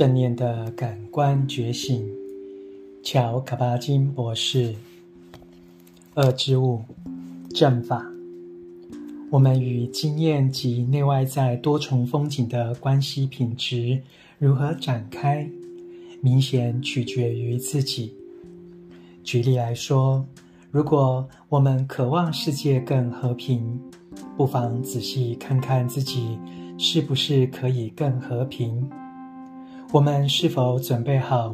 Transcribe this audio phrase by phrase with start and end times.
[0.00, 2.08] 正念的感官觉醒，
[3.02, 4.74] 乔·卡巴金博士。
[6.14, 6.80] 二之物，
[7.50, 8.02] 正法。
[9.30, 14.00] 我们与经验及内外在多重风景的关系品质
[14.38, 15.46] 如何展开，
[16.22, 18.10] 明显取决于自己。
[19.22, 20.26] 举例来说，
[20.70, 23.78] 如果我们渴望世界更和平，
[24.34, 26.38] 不妨仔细看看自己
[26.78, 28.88] 是不是可以更和平。
[29.92, 31.52] 我们是否准备好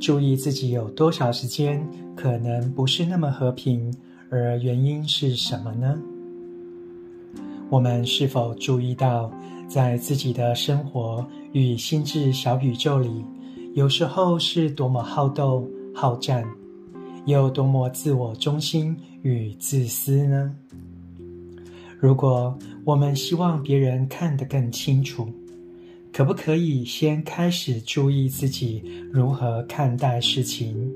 [0.00, 1.80] 注意自己有多少时间
[2.16, 3.94] 可能不是那么和平，
[4.28, 5.96] 而原因是什么呢？
[7.70, 9.30] 我们是否注意到，
[9.68, 13.24] 在自己的生活与心智小宇宙里，
[13.74, 16.44] 有时候是多么好斗、好战，
[17.24, 20.52] 又多么自我中心与自私呢？
[22.00, 25.28] 如果我们希望别人看得更清楚，
[26.16, 30.90] 可不可以先开始注意自己如何看待事情？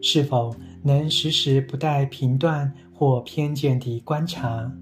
[0.00, 4.72] 是否能时时不带评断或偏见地观察、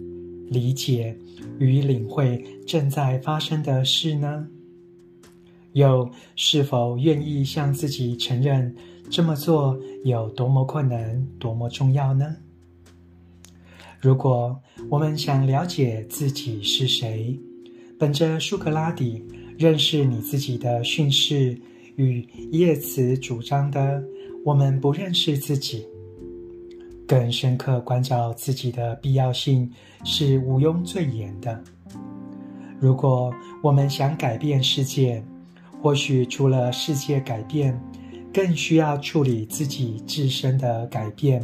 [0.49, 1.19] 理解
[1.59, 4.47] 与领会正在发生的事呢？
[5.73, 8.73] 又是否愿意向自己承认
[9.11, 12.37] 这么做有多么困难、多么重要呢？
[13.99, 14.57] 如果
[14.89, 17.37] 我们想了解自己是谁，
[17.99, 19.21] 本着苏格拉底。
[19.57, 21.59] 认识你自己的训示
[21.97, 24.03] 与叶慈主张的，
[24.45, 25.87] 我们不认识自己，
[27.07, 29.71] 更深刻关照自己的必要性
[30.05, 31.63] 是毋庸赘言的。
[32.81, 35.23] 如果我们想改变世界，
[35.81, 37.81] 或许除了世界改变，
[38.33, 41.41] 更需要处理自己自身的改变，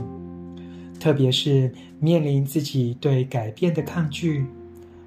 [0.99, 4.45] 特别是面临自己对改变的抗拒、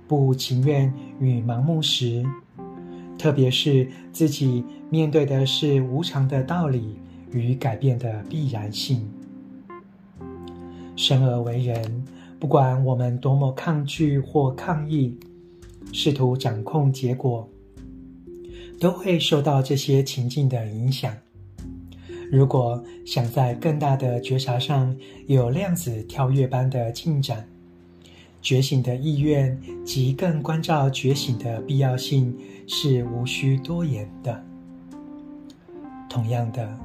[0.08, 2.24] 不情愿与盲目时。
[3.18, 6.98] 特别是自己面对的是无常的道理
[7.32, 9.10] 与改变的必然性。
[10.96, 12.04] 生而为人，
[12.40, 15.18] 不管我们多么抗拒或抗议，
[15.92, 17.50] 试图掌控结果，
[18.80, 21.16] 都会受到这些情境的影响。
[22.32, 24.96] 如果想在更大的觉察上
[25.28, 27.48] 有量子跳跃般的进展，
[28.44, 32.38] 觉醒的意愿及更关照觉醒的必要性
[32.68, 34.44] 是无需多言的。
[36.10, 36.78] 同样的，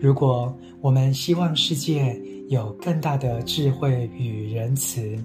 [0.00, 5.16] 如果我们希望世界有更大的智慧与仁慈，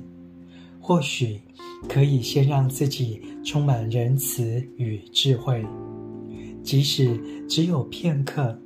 [0.80, 1.42] 或许
[1.90, 5.66] 可以先让自己充满仁慈与智慧，
[6.64, 8.58] 即使只有片刻，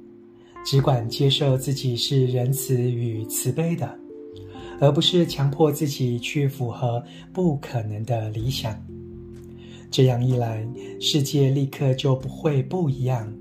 [0.65, 3.97] 只管接受自己是仁慈与慈悲的。
[4.79, 8.77] 而不是强迫自己去符合不可能的理想，
[9.89, 10.67] 这样一来，
[10.99, 13.31] 世界立刻就不会不一样。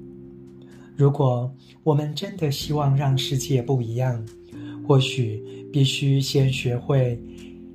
[0.97, 1.53] 如果
[1.83, 4.25] 我们真的希望让世界不一样，
[4.87, 7.21] 或许必须先学会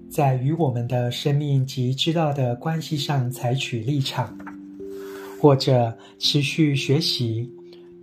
[0.09, 4.37] 在与我们的生命及知道的关系上采取立场，
[5.41, 7.51] 或者持续学习，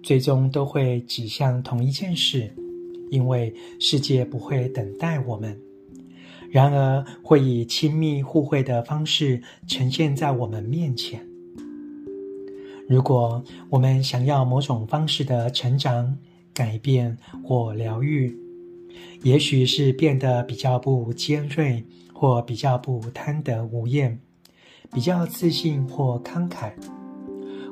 [0.02, 2.52] 最终都会指向同一件事。
[3.10, 5.58] 因为世界不会等待我们，
[6.50, 11.26] 然而会以亲密互惠的方式呈现在我们面前。
[12.88, 16.16] 如果我们想要某种方式的成长、
[16.54, 18.36] 改变或疗愈，
[19.22, 24.18] 也许是变得比较不尖锐，或比较不贪得无厌，
[24.92, 26.70] 比较自信或慷慨，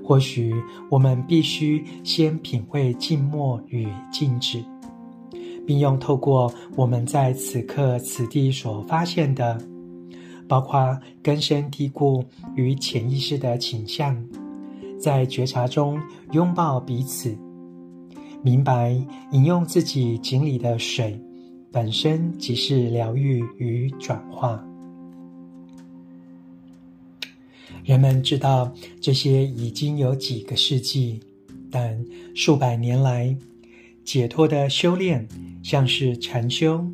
[0.05, 0.53] 或许
[0.91, 4.63] 我们必须先品味静默与静止。
[5.67, 9.59] 并用透过我们在此刻此地所发现的，
[10.47, 14.17] 包括根深蒂固与潜意识的倾向，
[15.01, 16.01] 在觉察中
[16.33, 17.37] 拥抱彼此，
[18.43, 18.91] 明白
[19.33, 21.19] 饮用自己井里的水，
[21.73, 24.63] 本身即是疗愈与转化。
[27.85, 31.21] 人们知道这些已经有几个世纪，
[31.71, 32.03] 但
[32.35, 33.37] 数百年来，
[34.05, 35.27] 解脱的修炼，
[35.63, 36.85] 像是禅修，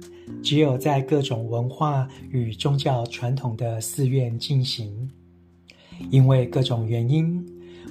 [0.42, 5.10] 只有在各种文化与宗教传统的寺院进行。
[6.10, 7.44] 因为各种原因，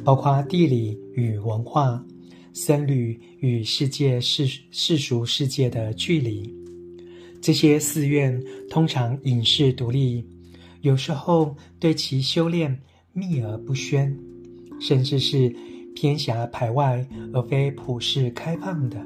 [0.03, 2.03] 包括地理与文化、
[2.53, 6.51] 僧侣与世界世世俗世界的距离，
[7.41, 10.25] 这些寺院通常隐世独立，
[10.81, 12.79] 有时候对其修炼
[13.13, 14.17] 秘而不宣，
[14.79, 15.53] 甚至是。
[15.99, 19.05] 天狭排外，而非普世开放的，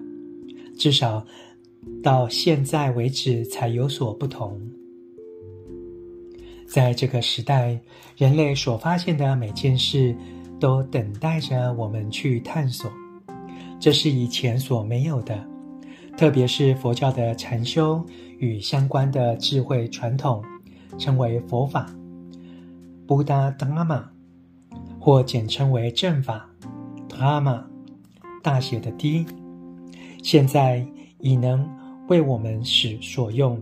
[0.78, 1.26] 至少
[2.04, 4.62] 到现在为止才有所不同。
[6.68, 7.80] 在这个时代，
[8.16, 10.16] 人类所发现的每件事，
[10.60, 12.92] 都等待着我们去探索。
[13.80, 15.44] 这是以前所没有的，
[16.16, 18.06] 特别是佛教的禅修
[18.38, 20.44] 与相关的智慧传统，
[21.00, 21.92] 称为佛法
[23.08, 24.04] （Buddh Dharma）
[25.00, 26.53] 或简称为正法
[27.18, 27.66] 阿玛
[28.42, 29.26] 大写的 D。
[30.22, 30.86] 现在
[31.20, 31.68] 已能
[32.08, 33.62] 为我们使所用，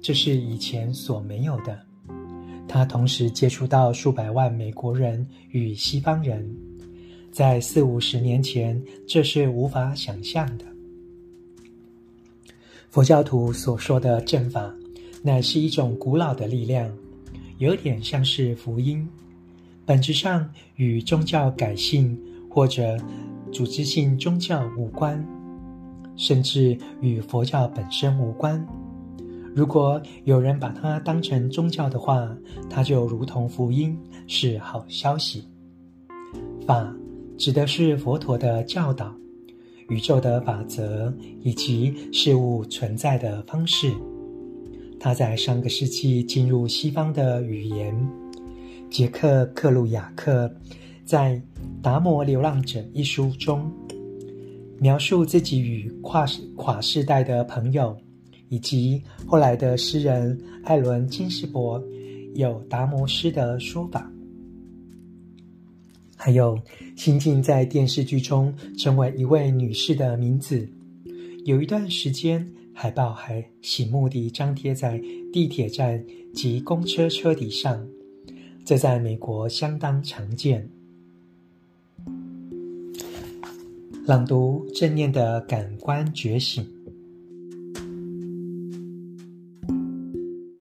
[0.00, 1.78] 这是以前所没有的。
[2.68, 6.48] 他同时接触到数百万美国人与西方人，
[7.30, 10.64] 在四五十年前，这是无法想象的。
[12.90, 14.74] 佛教徒所说的正法，
[15.22, 16.90] 乃是一种古老的力量，
[17.58, 19.06] 有点像是福音，
[19.86, 22.18] 本质上与宗教改信
[22.52, 22.96] 或者
[23.50, 25.26] 组织性宗教无关，
[26.16, 28.64] 甚至与佛教本身无关。
[29.54, 32.28] 如果有人把它当成宗教的话，
[32.68, 35.44] 它就如同福音，是好消息。
[36.66, 36.94] 法
[37.36, 39.14] 指的是佛陀的教导、
[39.88, 43.92] 宇宙的法则以及事物存在的方式。
[45.00, 47.94] 它在上个世纪进入西方的语言。
[48.88, 50.54] 捷克·克鲁亚克
[51.04, 51.36] 在
[51.82, 53.70] 《达摩流浪者》一书中，
[54.78, 56.26] 描述自己与跨
[56.56, 57.96] 跨世代的朋友。
[58.48, 61.82] 以及后来的诗人艾伦金斯伯
[62.34, 64.12] 有达摩师的说法，
[66.14, 66.60] 还有
[66.94, 70.68] 新晋在电视剧中成为一位女士的名字，
[71.46, 75.00] 有一段时间海报还醒目地张贴在
[75.32, 76.04] 地铁站
[76.34, 77.88] 及公车车底上，
[78.66, 80.68] 这在美国相当常见。
[84.04, 86.81] 朗读正念的感官觉醒。